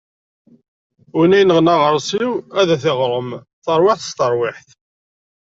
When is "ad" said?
2.59-2.69